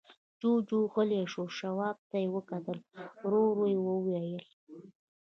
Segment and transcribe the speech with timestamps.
[0.39, 2.79] جُوجُو غلی شو، تواب ته يې وکتل،
[3.23, 4.43] ورو يې وويل: